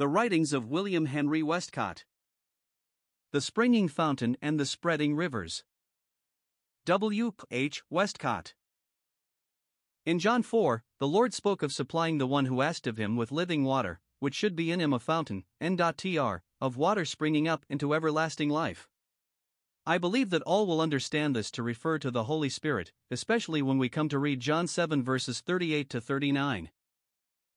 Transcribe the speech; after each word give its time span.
The 0.00 0.08
Writings 0.08 0.54
of 0.54 0.70
William 0.70 1.04
Henry 1.04 1.42
Westcott. 1.42 2.06
The 3.32 3.42
Springing 3.42 3.86
Fountain 3.86 4.34
and 4.40 4.58
the 4.58 4.64
Spreading 4.64 5.14
Rivers. 5.14 5.62
W. 6.86 7.34
H. 7.50 7.82
Westcott. 7.90 8.54
In 10.06 10.18
John 10.18 10.42
4, 10.42 10.84
the 11.00 11.06
Lord 11.06 11.34
spoke 11.34 11.62
of 11.62 11.70
supplying 11.70 12.16
the 12.16 12.26
one 12.26 12.46
who 12.46 12.62
asked 12.62 12.86
of 12.86 12.96
him 12.96 13.14
with 13.14 13.30
living 13.30 13.62
water, 13.62 14.00
which 14.20 14.34
should 14.34 14.56
be 14.56 14.72
in 14.72 14.80
him 14.80 14.94
a 14.94 14.98
fountain, 14.98 15.44
n.tr, 15.60 16.36
of 16.62 16.78
water 16.78 17.04
springing 17.04 17.46
up 17.46 17.66
into 17.68 17.92
everlasting 17.92 18.48
life. 18.48 18.88
I 19.84 19.98
believe 19.98 20.30
that 20.30 20.40
all 20.44 20.66
will 20.66 20.80
understand 20.80 21.36
this 21.36 21.50
to 21.50 21.62
refer 21.62 21.98
to 21.98 22.10
the 22.10 22.24
Holy 22.24 22.48
Spirit, 22.48 22.92
especially 23.10 23.60
when 23.60 23.76
we 23.76 23.90
come 23.90 24.08
to 24.08 24.18
read 24.18 24.40
John 24.40 24.66
7 24.66 25.04
verses 25.04 25.42
38 25.42 25.90
to 25.90 26.00
39. 26.00 26.70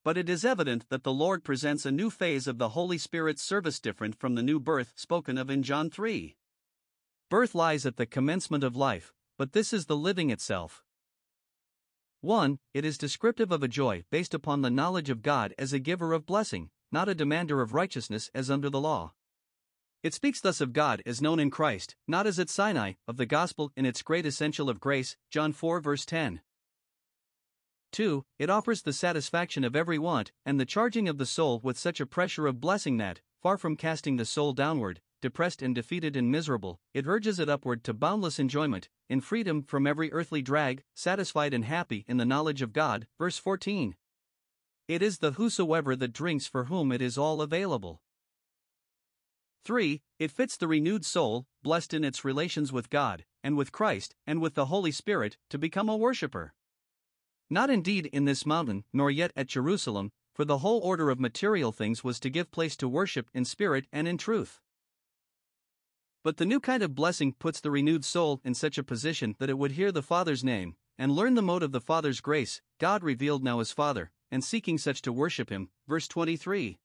But 0.04 0.18
it 0.18 0.30
is 0.30 0.44
evident 0.44 0.90
that 0.90 1.04
the 1.04 1.14
Lord 1.14 1.46
presents 1.46 1.86
a 1.86 1.92
new 1.92 2.10
phase 2.10 2.46
of 2.46 2.58
the 2.58 2.70
Holy 2.70 2.98
Spirit's 2.98 3.42
service 3.42 3.80
different 3.80 4.20
from 4.20 4.36
the 4.36 4.44
new 4.44 4.60
birth 4.60 4.92
spoken 4.96 5.38
of 5.38 5.50
in 5.50 5.64
John 5.64 5.90
3. 5.90 6.36
Birth 7.30 7.56
lies 7.56 7.86
at 7.86 7.96
the 7.96 8.06
commencement 8.06 8.64
of 8.66 8.76
life, 8.76 9.14
but 9.38 9.54
this 9.54 9.72
is 9.72 9.86
the 9.86 9.96
living 9.96 10.30
itself. 10.30 10.84
1. 12.20 12.60
It 12.74 12.86
is 12.86 12.98
descriptive 12.98 13.52
of 13.52 13.64
a 13.64 13.68
joy 13.68 14.04
based 14.12 14.34
upon 14.34 14.62
the 14.62 14.70
knowledge 14.70 15.10
of 15.10 15.22
God 15.22 15.54
as 15.58 15.74
a 15.74 15.80
giver 15.80 16.14
of 16.14 16.26
blessing, 16.26 16.70
not 16.92 17.10
a 17.10 17.16
demander 17.16 17.62
of 17.62 17.74
righteousness 17.74 18.30
as 18.34 18.52
under 18.52 18.70
the 18.70 18.82
law. 18.82 19.14
It 20.04 20.14
speaks 20.14 20.42
thus 20.42 20.60
of 20.60 20.74
God 20.74 21.02
as 21.06 21.22
known 21.22 21.40
in 21.40 21.50
Christ, 21.50 21.96
not 22.10 22.28
as 22.28 22.40
at 22.40 22.50
Sinai, 22.50 22.94
of 23.08 23.16
the 23.16 23.26
gospel 23.26 23.72
in 23.78 23.86
its 23.86 24.02
great 24.02 24.26
essential 24.26 24.70
of 24.70 24.82
grace, 24.82 25.16
John 25.32 25.54
4 25.54 25.80
verse 25.80 26.06
10. 26.06 26.42
2. 27.94 28.26
It 28.38 28.50
offers 28.50 28.82
the 28.82 28.92
satisfaction 28.92 29.64
of 29.64 29.76
every 29.76 29.98
want, 29.98 30.34
and 30.46 30.60
the 30.60 30.66
charging 30.66 31.08
of 31.08 31.18
the 31.18 31.26
soul 31.26 31.62
with 31.64 31.78
such 31.78 32.02
a 32.02 32.06
pressure 32.06 32.48
of 32.48 32.60
blessing 32.60 32.98
that, 32.98 33.22
far 33.42 33.58
from 33.58 33.78
casting 33.78 34.18
the 34.18 34.26
soul 34.26 34.52
downward, 34.52 35.00
depressed 35.22 35.62
and 35.62 35.74
defeated 35.74 36.18
and 36.18 36.30
miserable, 36.30 36.82
it 36.94 37.08
urges 37.08 37.40
it 37.40 37.48
upward 37.48 37.84
to 37.86 37.94
boundless 37.94 38.40
enjoyment, 38.40 38.90
in 39.08 39.22
freedom 39.22 39.64
from 39.64 39.88
every 39.88 40.12
earthly 40.12 40.42
drag, 40.42 40.84
satisfied 40.94 41.54
and 41.54 41.64
happy 41.64 42.04
in 42.08 42.18
the 42.18 42.26
knowledge 42.26 42.62
of 42.62 42.74
God. 42.74 43.08
Verse 43.18 43.38
14. 43.38 43.96
It 44.90 45.02
is 45.02 45.20
the 45.20 45.32
whosoever 45.32 45.96
that 45.96 46.12
drinks 46.12 46.46
for 46.46 46.66
whom 46.66 46.92
it 46.92 47.02
is 47.02 47.18
all 47.18 47.42
available. 47.42 48.02
3. 49.64 50.02
It 50.20 50.32
fits 50.32 50.58
the 50.58 50.68
renewed 50.68 51.06
soul, 51.06 51.46
blessed 51.62 51.94
in 51.94 52.04
its 52.04 52.26
relations 52.26 52.74
with 52.74 52.90
God, 52.90 53.24
and 53.42 53.56
with 53.56 53.72
Christ, 53.72 54.16
and 54.28 54.42
with 54.42 54.56
the 54.56 54.66
Holy 54.66 54.92
Spirit, 54.92 55.38
to 55.50 55.58
become 55.58 55.88
a 55.88 55.96
worshipper. 55.96 56.54
Not 57.54 57.70
indeed 57.70 58.08
in 58.08 58.26
this 58.26 58.48
mountain, 58.48 58.84
nor 58.92 59.12
yet 59.12 59.32
at 59.36 59.46
Jerusalem, 59.46 60.12
for 60.34 60.44
the 60.44 60.58
whole 60.58 60.80
order 60.80 61.12
of 61.12 61.20
material 61.20 61.72
things 61.72 62.04
was 62.04 62.20
to 62.22 62.32
give 62.32 62.50
place 62.50 62.76
to 62.78 62.90
worship 62.90 63.30
in 63.32 63.46
spirit 63.46 63.86
and 63.92 64.08
in 64.08 64.18
truth. 64.18 64.60
But 66.24 66.38
the 66.38 66.48
new 66.48 66.60
kind 66.60 66.82
of 66.82 66.96
blessing 66.96 67.34
puts 67.34 67.60
the 67.60 67.70
renewed 67.70 68.06
soul 68.06 68.42
in 68.44 68.56
such 68.56 68.80
a 68.80 68.84
position 68.84 69.36
that 69.38 69.52
it 69.52 69.60
would 69.60 69.74
hear 69.74 69.92
the 69.92 70.02
Father's 70.02 70.44
name, 70.44 70.78
and 70.98 71.12
learn 71.12 71.36
the 71.36 71.44
mode 71.44 71.62
of 71.62 71.72
the 71.72 71.80
Father's 71.80 72.22
grace, 72.22 72.60
God 72.80 73.04
revealed 73.04 73.44
now 73.44 73.60
as 73.60 73.72
Father, 73.72 74.10
and 74.32 74.44
seeking 74.44 74.80
such 74.80 75.04
to 75.04 75.14
worship 75.14 75.52
Him. 75.52 75.70
Verse 75.88 76.08
23. 76.08 76.80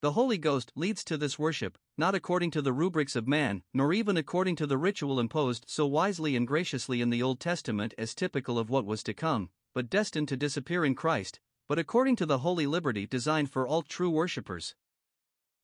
The 0.00 0.12
Holy 0.12 0.38
Ghost 0.38 0.70
leads 0.76 1.02
to 1.02 1.16
this 1.16 1.40
worship, 1.40 1.76
not 1.98 2.14
according 2.14 2.52
to 2.52 2.62
the 2.62 2.72
rubrics 2.72 3.16
of 3.16 3.26
man, 3.26 3.64
nor 3.74 3.92
even 3.92 4.16
according 4.16 4.54
to 4.56 4.66
the 4.68 4.78
ritual 4.78 5.18
imposed 5.18 5.64
so 5.66 5.86
wisely 5.86 6.36
and 6.36 6.46
graciously 6.46 7.00
in 7.00 7.10
the 7.10 7.20
Old 7.20 7.40
Testament 7.40 7.94
as 7.98 8.14
typical 8.14 8.60
of 8.60 8.70
what 8.70 8.86
was 8.86 9.02
to 9.02 9.12
come, 9.12 9.50
but 9.74 9.90
destined 9.90 10.28
to 10.28 10.36
disappear 10.36 10.84
in 10.84 10.94
Christ, 10.94 11.40
but 11.68 11.78
according 11.78 12.16
to 12.16 12.26
the 12.26 12.38
holy 12.38 12.66
liberty 12.66 13.06
designed 13.06 13.50
for 13.50 13.66
all 13.66 13.82
true 13.82 14.10
worshippers. 14.10 14.74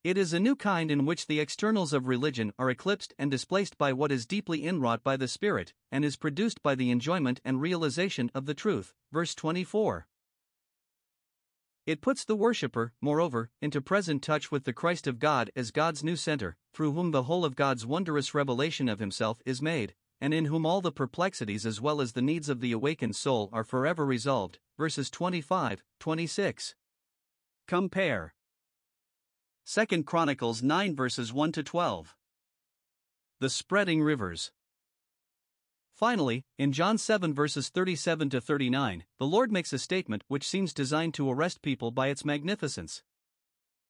It 0.04 0.16
is 0.16 0.32
a 0.32 0.40
new 0.40 0.54
kind 0.54 0.90
in 0.90 1.06
which 1.06 1.26
the 1.26 1.40
externals 1.40 1.92
of 1.92 2.06
religion 2.06 2.52
are 2.58 2.70
eclipsed 2.70 3.12
and 3.18 3.30
displaced 3.30 3.76
by 3.76 3.92
what 3.92 4.12
is 4.12 4.26
deeply 4.26 4.60
inwrought 4.60 5.02
by 5.02 5.16
the 5.16 5.26
Spirit, 5.26 5.74
and 5.90 6.04
is 6.04 6.16
produced 6.16 6.62
by 6.62 6.74
the 6.74 6.90
enjoyment 6.90 7.40
and 7.44 7.60
realization 7.60 8.30
of 8.34 8.46
the 8.46 8.54
truth. 8.54 8.94
Verse 9.12 9.34
24. 9.34 10.06
It 11.84 12.00
puts 12.00 12.24
the 12.24 12.36
worshipper, 12.36 12.92
moreover, 13.00 13.50
into 13.60 13.80
present 13.80 14.22
touch 14.22 14.52
with 14.52 14.64
the 14.64 14.72
Christ 14.72 15.06
of 15.06 15.18
God 15.18 15.50
as 15.56 15.70
God's 15.70 16.04
new 16.04 16.16
center, 16.16 16.56
through 16.72 16.92
whom 16.92 17.10
the 17.10 17.24
whole 17.24 17.44
of 17.44 17.56
God's 17.56 17.84
wondrous 17.84 18.34
revelation 18.34 18.88
of 18.88 18.98
Himself 18.98 19.42
is 19.44 19.62
made, 19.62 19.94
and 20.20 20.34
in 20.34 20.46
whom 20.46 20.66
all 20.66 20.80
the 20.80 20.92
perplexities 20.92 21.64
as 21.64 21.80
well 21.80 22.00
as 22.00 22.12
the 22.12 22.22
needs 22.22 22.48
of 22.48 22.60
the 22.60 22.72
awakened 22.72 23.16
soul 23.16 23.48
are 23.52 23.64
forever 23.64 24.04
resolved. 24.04 24.58
Verses 24.76 25.10
25, 25.10 25.82
26. 26.00 26.74
Compare 27.66 28.34
2 29.66 30.02
Chronicles 30.04 30.62
9 30.62 30.96
verses 30.96 31.32
1 31.32 31.52
to 31.52 31.62
12. 31.62 32.16
The 33.40 33.50
spreading 33.50 34.02
rivers. 34.02 34.50
Finally, 35.92 36.44
in 36.56 36.72
John 36.72 36.96
7 36.96 37.34
verses 37.34 37.68
37 37.68 38.30
to 38.30 38.40
39, 38.40 39.04
the 39.18 39.26
Lord 39.26 39.52
makes 39.52 39.72
a 39.72 39.78
statement 39.78 40.24
which 40.28 40.48
seems 40.48 40.72
designed 40.72 41.12
to 41.14 41.30
arrest 41.30 41.60
people 41.60 41.90
by 41.90 42.08
its 42.08 42.24
magnificence. 42.24 43.02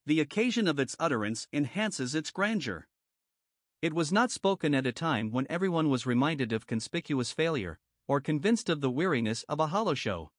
The 0.07 0.21
occasion 0.21 0.67
of 0.67 0.81
its 0.81 0.97
utterance 0.99 1.47
enhances 1.53 2.15
its 2.15 2.31
grandeur. 2.31 2.89
It 3.81 3.95
was 3.95 4.11
not 4.11 4.33
spoken 4.33 4.75
at 4.75 4.89
a 4.89 4.93
time 4.93 5.31
when 5.31 5.47
everyone 5.49 5.89
was 5.89 6.05
reminded 6.05 6.53
of 6.53 6.67
conspicuous 6.67 7.31
failure, 7.31 7.79
or 8.09 8.21
convinced 8.21 8.69
of 8.69 8.81
the 8.81 8.91
weariness 8.91 9.45
of 9.45 9.61
a 9.61 9.69
hollow 9.69 9.95
show. 9.95 10.33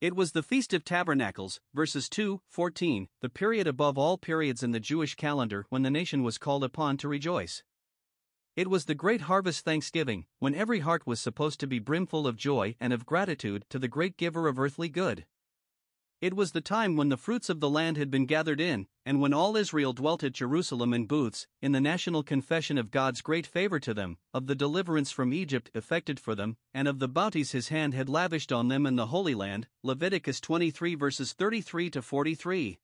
It 0.00 0.16
was 0.16 0.32
the 0.32 0.42
Feast 0.42 0.74
of 0.74 0.84
Tabernacles, 0.84 1.60
verses 1.72 2.08
2 2.08 2.40
14, 2.48 3.08
the 3.20 3.28
period 3.28 3.68
above 3.68 3.96
all 3.96 4.18
periods 4.18 4.64
in 4.64 4.72
the 4.72 4.80
Jewish 4.80 5.14
calendar 5.14 5.66
when 5.68 5.82
the 5.82 5.90
nation 5.90 6.24
was 6.24 6.36
called 6.36 6.64
upon 6.64 6.96
to 6.96 7.06
rejoice. 7.06 7.62
It 8.56 8.68
was 8.68 8.86
the 8.86 8.94
great 8.96 9.20
harvest 9.22 9.64
thanksgiving, 9.64 10.26
when 10.40 10.54
every 10.56 10.80
heart 10.80 11.06
was 11.06 11.20
supposed 11.20 11.60
to 11.60 11.68
be 11.68 11.78
brimful 11.78 12.26
of 12.26 12.34
joy 12.36 12.74
and 12.80 12.92
of 12.92 13.06
gratitude 13.06 13.66
to 13.70 13.78
the 13.78 13.86
great 13.86 14.16
giver 14.16 14.48
of 14.48 14.58
earthly 14.58 14.88
good. 14.88 15.26
It 16.20 16.34
was 16.34 16.50
the 16.50 16.60
time 16.60 16.96
when 16.96 17.10
the 17.10 17.16
fruits 17.16 17.48
of 17.48 17.60
the 17.60 17.70
land 17.70 17.96
had 17.96 18.10
been 18.10 18.26
gathered 18.26 18.60
in, 18.60 18.88
and 19.06 19.20
when 19.20 19.32
all 19.32 19.56
Israel 19.56 19.92
dwelt 19.92 20.24
at 20.24 20.32
Jerusalem 20.32 20.92
in 20.92 21.06
booths, 21.06 21.46
in 21.62 21.70
the 21.70 21.80
national 21.80 22.24
confession 22.24 22.76
of 22.76 22.90
God's 22.90 23.20
great 23.20 23.46
favor 23.46 23.78
to 23.78 23.94
them, 23.94 24.18
of 24.34 24.48
the 24.48 24.56
deliverance 24.56 25.12
from 25.12 25.32
Egypt 25.32 25.70
effected 25.74 26.18
for 26.18 26.34
them, 26.34 26.56
and 26.74 26.88
of 26.88 26.98
the 26.98 27.06
bounties 27.06 27.52
his 27.52 27.68
hand 27.68 27.94
had 27.94 28.08
lavished 28.08 28.50
on 28.50 28.66
them 28.66 28.84
in 28.84 28.96
the 28.96 29.06
Holy 29.06 29.34
Land. 29.36 29.68
Leviticus 29.84 30.40
23 30.40 30.96
verses 30.96 31.34
33 31.34 31.88
to 31.90 32.02
43. 32.02 32.80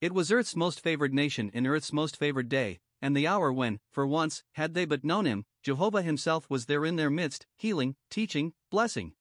It 0.00 0.12
was 0.12 0.30
earth's 0.30 0.54
most 0.54 0.78
favored 0.78 1.12
nation 1.12 1.50
in 1.52 1.66
earth's 1.66 1.92
most 1.92 2.16
favored 2.16 2.48
day, 2.48 2.78
and 3.02 3.16
the 3.16 3.26
hour 3.26 3.52
when, 3.52 3.80
for 3.90 4.06
once, 4.06 4.44
had 4.52 4.74
they 4.74 4.84
but 4.84 5.02
known 5.02 5.24
him, 5.24 5.46
Jehovah 5.64 6.02
himself 6.02 6.48
was 6.48 6.66
there 6.66 6.84
in 6.84 6.94
their 6.94 7.10
midst, 7.10 7.46
healing, 7.56 7.96
teaching, 8.08 8.52
blessing. 8.70 9.14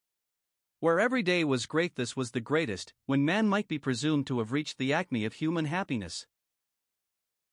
Where 0.80 1.00
every 1.00 1.24
day 1.24 1.44
was 1.44 1.66
great, 1.66 1.96
this 1.96 2.16
was 2.16 2.32
the 2.32 2.40
greatest, 2.40 2.94
when 3.08 3.26
man 3.26 3.48
might 3.48 3.68
be 3.68 3.80
presumed 3.80 4.28
to 4.28 4.38
have 4.38 4.52
reached 4.52 4.78
the 4.78 4.94
acme 4.94 5.26
of 5.26 5.34
human 5.34 5.66
happiness. 5.66 6.28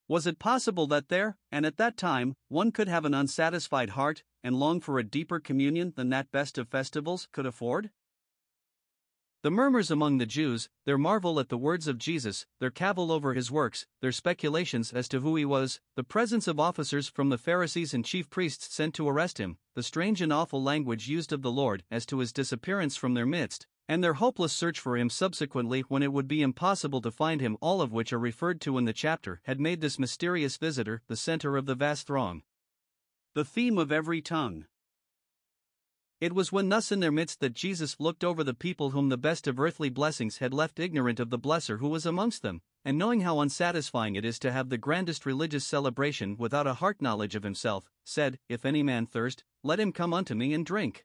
Was 0.07 0.27
it 0.27 0.39
possible 0.39 0.87
that 0.89 1.09
there, 1.09 1.39
and 1.51 1.65
at 1.65 1.79
that 1.79 1.97
time, 1.97 2.37
one 2.49 2.71
could 2.71 2.89
have 2.89 3.07
an 3.07 3.15
unsatisfied 3.15 3.91
heart, 3.91 4.25
and 4.43 4.55
long 4.55 4.79
for 4.79 4.99
a 4.99 5.05
deeper 5.05 5.41
communion 5.41 5.95
than 5.97 6.11
that 6.11 6.31
best 6.33 6.59
of 6.59 6.69
festivals 6.69 7.27
could 7.33 7.47
afford? 7.47 7.91
The 9.45 9.51
murmurs 9.51 9.91
among 9.91 10.17
the 10.17 10.25
Jews, 10.25 10.71
their 10.87 10.97
marvel 10.97 11.39
at 11.39 11.51
the 11.51 11.59
words 11.59 11.87
of 11.87 11.99
Jesus, 11.99 12.47
their 12.61 12.71
cavil 12.71 13.13
over 13.13 13.35
his 13.35 13.51
works, 13.51 13.87
their 14.01 14.11
speculations 14.11 14.91
as 14.91 15.07
to 15.09 15.21
who 15.21 15.37
he 15.37 15.45
was, 15.45 15.81
the 15.97 16.03
presence 16.03 16.49
of 16.49 16.59
officers 16.59 17.09
from 17.09 17.29
the 17.29 17.37
Pharisees 17.37 17.93
and 17.93 18.07
chief 18.07 18.31
priests 18.31 18.75
sent 18.75 18.95
to 18.95 19.07
arrest 19.07 19.37
him, 19.37 19.59
the 19.75 19.83
strange 19.83 20.23
and 20.23 20.33
awful 20.33 20.63
language 20.63 21.09
used 21.09 21.31
of 21.31 21.43
the 21.43 21.53
Lord 21.53 21.85
as 21.91 22.07
to 22.07 22.21
his 22.21 22.33
disappearance 22.33 22.97
from 22.97 23.13
their 23.13 23.27
midst, 23.27 23.67
and 23.87 24.03
their 24.03 24.15
hopeless 24.15 24.55
search 24.55 24.81
for 24.81 24.97
him 24.97 25.11
subsequently 25.11 25.83
when 25.89 26.03
it 26.03 26.15
would 26.15 26.27
be 26.27 26.41
impossible 26.41 27.03
to 27.03 27.11
find 27.11 27.43
him, 27.43 27.59
all 27.61 27.83
of 27.83 27.93
which 27.93 28.15
are 28.15 28.19
referred 28.19 28.63
to 28.63 28.79
in 28.79 28.87
the 28.87 28.95
chapter, 28.95 29.43
had 29.45 29.61
made 29.61 29.83
this 29.83 29.99
mysterious 29.99 30.57
visitor 30.57 31.03
the 31.07 31.17
center 31.17 31.59
of 31.59 31.67
the 31.67 31.75
vast 31.75 32.07
throng. 32.07 32.45
The 33.35 33.45
theme 33.45 33.77
of 33.77 33.93
every 33.93 34.23
tongue. 34.23 34.65
It 36.21 36.33
was 36.33 36.53
when 36.53 36.69
thus 36.69 36.93
in 36.93 37.01
their 37.01 37.13
midst 37.13 37.41
that 37.41 37.55
Jesus 37.55 37.99
looked 37.99 38.25
over 38.25 38.45
the 38.45 38.55
people 38.55 38.91
whom 38.91 39.09
the 39.09 39.17
best 39.17 39.47
of 39.47 39.59
earthly 39.59 39.89
blessings 39.89 40.39
had 40.39 40.55
left 40.55 40.79
ignorant 40.79 41.21
of 41.21 41.31
the 41.31 41.39
blesser 41.39 41.79
who 41.79 41.89
was 41.89 42.07
amongst 42.07 42.43
them, 42.43 42.63
and 42.85 42.97
knowing 42.97 43.23
how 43.23 43.41
unsatisfying 43.41 44.15
it 44.15 44.25
is 44.25 44.39
to 44.39 44.53
have 44.53 44.69
the 44.69 44.79
grandest 44.79 45.27
religious 45.27 45.67
celebration 45.67 46.37
without 46.37 46.67
a 46.67 46.75
heart 46.75 47.03
knowledge 47.03 47.35
of 47.35 47.43
himself, 47.43 47.91
said, 48.05 48.39
If 48.49 48.65
any 48.65 48.83
man 48.83 49.07
thirst, 49.07 49.45
let 49.63 49.81
him 49.81 49.93
come 49.93 50.15
unto 50.15 50.35
me 50.35 50.55
and 50.55 50.65
drink. 50.65 51.05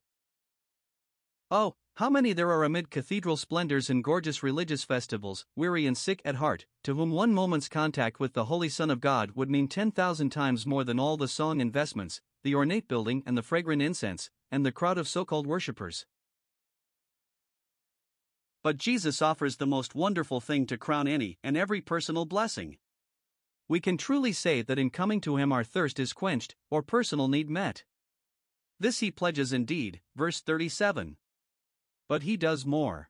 Oh, 1.52 1.76
how 1.96 2.10
many 2.10 2.32
there 2.32 2.52
are 2.52 2.64
amid 2.64 2.92
cathedral 2.92 3.36
splendors 3.36 3.90
and 3.90 4.04
gorgeous 4.04 4.44
religious 4.44 4.84
festivals, 4.84 5.46
weary 5.56 5.86
and 5.86 5.98
sick 5.98 6.22
at 6.24 6.36
heart, 6.36 6.66
to 6.84 6.96
whom 6.96 7.12
one 7.12 7.34
moment's 7.34 7.68
contact 7.68 8.20
with 8.20 8.34
the 8.34 8.46
Holy 8.46 8.70
Son 8.70 8.90
of 8.90 9.02
God 9.02 9.32
would 9.32 9.50
mean 9.50 9.68
ten 9.68 9.92
thousand 9.92 10.30
times 10.30 10.66
more 10.66 10.84
than 10.84 11.00
all 11.00 11.18
the 11.18 11.28
song 11.28 11.60
and 11.60 11.74
vestments, 11.74 12.22
the 12.44 12.56
ornate 12.56 12.88
building 12.88 13.24
and 13.26 13.38
the 13.38 13.44
fragrant 13.44 13.82
incense, 13.82 14.30
and 14.52 14.66
the 14.66 14.72
crowd 14.72 14.98
of 14.98 15.08
so 15.08 15.26
called 15.26 15.48
worshippers. 15.48 16.06
But 18.62 18.78
Jesus 18.78 19.22
offers 19.22 19.58
the 19.58 19.68
most 19.68 19.96
wonderful 19.96 20.42
thing 20.42 20.66
to 20.68 20.78
crown 20.78 21.08
any 21.08 21.38
and 21.44 21.56
every 21.56 21.82
personal 21.82 22.26
blessing. 22.26 22.78
We 23.68 23.80
can 23.80 23.98
truly 23.98 24.34
say 24.34 24.62
that 24.62 24.80
in 24.80 24.90
coming 24.90 25.22
to 25.22 25.38
Him 25.38 25.52
our 25.52 25.64
thirst 25.64 26.00
is 26.00 26.12
quenched, 26.12 26.56
or 26.70 26.82
personal 26.82 27.28
need 27.28 27.50
met. 27.50 27.84
This 28.80 29.00
He 29.00 29.12
pledges 29.12 29.54
indeed, 29.54 30.02
verse 30.16 30.42
37. 30.42 31.18
But 32.08 32.24
He 32.24 32.36
does 32.36 32.66
more. 32.66 33.10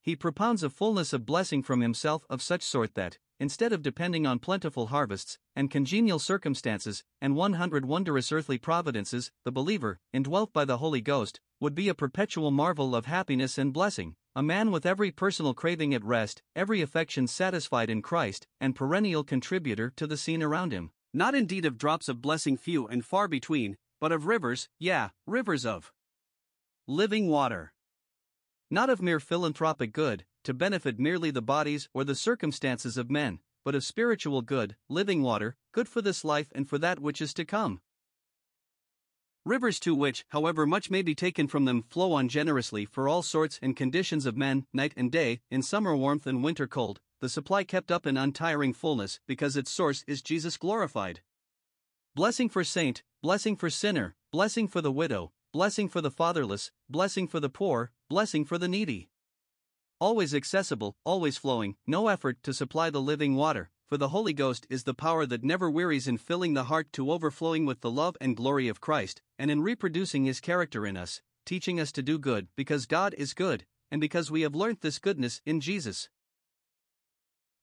He 0.00 0.14
propounds 0.14 0.62
a 0.62 0.70
fullness 0.70 1.12
of 1.12 1.26
blessing 1.26 1.62
from 1.62 1.80
Himself 1.80 2.24
of 2.30 2.40
such 2.40 2.62
sort 2.62 2.94
that, 2.94 3.18
instead 3.38 3.72
of 3.72 3.82
depending 3.82 4.26
on 4.26 4.38
plentiful 4.38 4.88
harvests, 4.88 5.38
and 5.54 5.70
congenial 5.70 6.18
circumstances, 6.18 7.04
and 7.20 7.36
100 7.36 7.84
wondrous 7.84 8.32
earthly 8.32 8.58
providences, 8.58 9.30
the 9.44 9.52
believer, 9.52 9.98
indwelt 10.12 10.52
by 10.52 10.64
the 10.64 10.78
Holy 10.78 11.00
Ghost, 11.00 11.40
would 11.60 11.74
be 11.74 11.88
a 11.88 11.94
perpetual 11.94 12.50
marvel 12.50 12.94
of 12.94 13.06
happiness 13.06 13.58
and 13.58 13.72
blessing, 13.72 14.16
a 14.34 14.42
man 14.42 14.70
with 14.70 14.84
every 14.84 15.10
personal 15.10 15.54
craving 15.54 15.94
at 15.94 16.04
rest, 16.04 16.42
every 16.54 16.82
affection 16.82 17.26
satisfied 17.26 17.88
in 17.88 18.02
Christ, 18.02 18.46
and 18.60 18.74
perennial 18.74 19.24
contributor 19.24 19.90
to 19.96 20.06
the 20.06 20.16
scene 20.16 20.42
around 20.42 20.72
him. 20.72 20.90
Not 21.14 21.34
indeed 21.34 21.64
of 21.64 21.78
drops 21.78 22.08
of 22.08 22.20
blessing 22.20 22.58
few 22.58 22.86
and 22.86 23.04
far 23.04 23.28
between, 23.28 23.78
but 24.00 24.12
of 24.12 24.26
rivers, 24.26 24.68
yeah, 24.78 25.10
rivers 25.26 25.64
of 25.64 25.92
living 26.86 27.28
water. 27.28 27.72
Not 28.70 28.90
of 28.90 29.00
mere 29.00 29.20
philanthropic 29.20 29.92
good, 29.92 30.26
to 30.46 30.54
benefit 30.54 31.00
merely 31.00 31.32
the 31.32 31.42
bodies 31.42 31.88
or 31.92 32.04
the 32.04 32.14
circumstances 32.14 32.96
of 32.96 33.10
men, 33.10 33.40
but 33.64 33.74
of 33.74 33.82
spiritual 33.82 34.42
good, 34.42 34.76
living 34.88 35.20
water, 35.20 35.56
good 35.72 35.88
for 35.88 36.00
this 36.00 36.24
life 36.24 36.52
and 36.54 36.68
for 36.68 36.78
that 36.78 37.00
which 37.00 37.20
is 37.20 37.34
to 37.34 37.44
come. 37.44 37.80
Rivers 39.44 39.80
to 39.80 39.92
which, 39.92 40.24
however 40.28 40.64
much 40.64 40.88
may 40.88 41.02
be 41.02 41.16
taken 41.16 41.48
from 41.48 41.64
them, 41.64 41.82
flow 41.82 42.12
on 42.12 42.28
generously 42.28 42.84
for 42.84 43.08
all 43.08 43.22
sorts 43.22 43.58
and 43.60 43.76
conditions 43.76 44.24
of 44.24 44.36
men, 44.36 44.66
night 44.72 44.94
and 44.96 45.10
day, 45.10 45.40
in 45.50 45.62
summer 45.62 45.96
warmth 45.96 46.28
and 46.28 46.44
winter 46.44 46.68
cold, 46.68 47.00
the 47.20 47.28
supply 47.28 47.64
kept 47.64 47.90
up 47.90 48.06
in 48.06 48.16
untiring 48.16 48.72
fullness, 48.72 49.18
because 49.26 49.56
its 49.56 49.72
source 49.72 50.04
is 50.06 50.22
Jesus 50.22 50.56
glorified. 50.56 51.22
Blessing 52.14 52.48
for 52.48 52.62
saint, 52.62 53.02
blessing 53.20 53.56
for 53.56 53.68
sinner, 53.68 54.14
blessing 54.30 54.68
for 54.68 54.80
the 54.80 54.92
widow, 54.92 55.32
blessing 55.52 55.88
for 55.88 56.00
the 56.00 56.10
fatherless, 56.12 56.70
blessing 56.88 57.26
for 57.26 57.40
the 57.40 57.50
poor, 57.50 57.90
blessing 58.08 58.44
for 58.44 58.58
the 58.58 58.68
needy 58.68 59.08
always 60.00 60.34
accessible, 60.34 60.96
always 61.04 61.38
flowing, 61.38 61.76
no 61.86 62.08
effort 62.08 62.42
to 62.42 62.52
supply 62.52 62.90
the 62.90 63.00
living 63.00 63.34
water, 63.34 63.70
for 63.86 63.96
the 63.96 64.08
Holy 64.08 64.32
Ghost 64.32 64.66
is 64.68 64.84
the 64.84 64.94
power 64.94 65.26
that 65.26 65.44
never 65.44 65.70
wearies 65.70 66.08
in 66.08 66.18
filling 66.18 66.54
the 66.54 66.64
heart 66.64 66.92
to 66.92 67.10
overflowing 67.10 67.64
with 67.64 67.80
the 67.80 67.90
love 67.90 68.16
and 68.20 68.36
glory 68.36 68.68
of 68.68 68.80
Christ, 68.80 69.22
and 69.38 69.50
in 69.50 69.62
reproducing 69.62 70.24
his 70.24 70.40
character 70.40 70.86
in 70.86 70.96
us, 70.96 71.22
teaching 71.44 71.78
us 71.80 71.92
to 71.92 72.02
do 72.02 72.18
good, 72.18 72.48
because 72.56 72.86
God 72.86 73.14
is 73.16 73.32
good, 73.32 73.64
and 73.90 74.00
because 74.00 74.30
we 74.30 74.42
have 74.42 74.54
learnt 74.54 74.80
this 74.80 74.98
goodness 74.98 75.40
in 75.46 75.60
Jesus. 75.60 76.08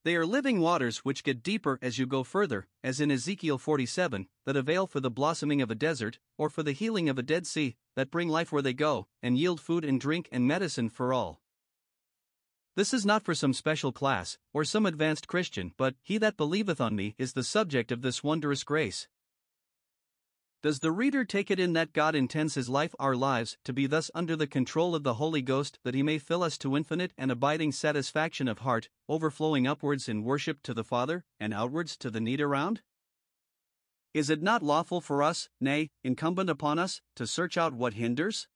They 0.06 0.15
are 0.15 0.25
living 0.25 0.59
waters 0.59 1.00
which 1.00 1.24
get 1.24 1.44
deeper 1.44 1.80
as 1.81 1.97
you 1.97 2.06
go 2.06 2.24
further, 2.24 2.68
as 2.83 3.00
in 3.00 3.12
Ezekiel 3.12 3.57
47, 3.57 4.27
that 4.45 4.57
avail 4.57 4.88
for 4.88 5.00
the 5.00 5.12
blossoming 5.12 5.62
of 5.62 5.71
a 5.71 5.75
desert, 5.75 6.19
or 6.38 6.50
for 6.50 6.63
the 6.63 6.74
healing 6.74 7.07
of 7.07 7.18
a 7.18 7.24
dead 7.24 7.47
sea, 7.47 7.75
that 7.95 8.12
bring 8.12 8.27
life 8.27 8.51
where 8.51 8.62
they 8.62 8.74
go, 8.74 9.07
and 9.21 9.38
yield 9.38 9.62
food 9.62 9.85
and 9.85 10.01
drink 10.01 10.27
and 10.31 10.47
medicine 10.47 10.89
for 10.89 11.13
all. 11.13 11.43
This 12.75 12.91
is 12.91 13.05
not 13.05 13.23
for 13.23 13.35
some 13.35 13.53
special 13.53 13.91
class, 13.91 14.39
or 14.51 14.63
some 14.63 14.87
advanced 14.87 15.27
Christian, 15.27 15.73
but 15.77 15.95
he 16.01 16.17
that 16.17 16.37
believeth 16.37 16.81
on 16.81 16.95
me 16.95 17.13
is 17.19 17.33
the 17.33 17.43
subject 17.43 17.91
of 17.91 18.01
this 18.01 18.23
wondrous 18.23 18.63
grace. 18.63 19.07
Does 20.63 20.79
the 20.79 20.91
reader 20.91 21.23
take 21.23 21.51
it 21.51 21.59
in 21.59 21.73
that 21.73 21.93
God 21.93 22.15
intends 22.15 22.55
his 22.55 22.69
life, 22.69 22.95
our 22.97 23.15
lives, 23.15 23.57
to 23.65 23.73
be 23.73 23.85
thus 23.85 24.09
under 24.15 24.35
the 24.35 24.47
control 24.47 24.95
of 24.95 25.03
the 25.03 25.15
Holy 25.15 25.41
Ghost, 25.41 25.77
that 25.83 25.93
he 25.93 26.01
may 26.01 26.17
fill 26.17 26.41
us 26.41 26.57
to 26.59 26.75
infinite 26.75 27.13
and 27.15 27.29
abiding 27.29 27.73
satisfaction 27.73 28.47
of 28.47 28.59
heart, 28.59 28.89
overflowing 29.07 29.67
upwards 29.67 30.09
in 30.09 30.23
worship 30.23 30.63
to 30.63 30.73
the 30.73 30.85
Father, 30.85 31.25
and 31.39 31.53
outwards 31.53 31.95
to 31.97 32.09
the 32.09 32.21
need 32.21 32.41
around? 32.41 32.81
Is 34.15 34.29
it 34.29 34.41
not 34.41 34.63
lawful 34.63 35.01
for 35.01 35.21
us, 35.21 35.49
nay, 35.59 35.91
incumbent 36.03 36.49
upon 36.49 36.79
us, 36.79 37.01
to 37.17 37.27
search 37.27 37.57
out 37.57 37.73
what 37.73 37.95
hinders? 37.95 38.47